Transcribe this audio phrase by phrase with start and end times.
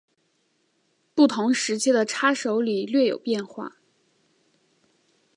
[1.13, 3.75] 不同时期的叉手礼略有变化。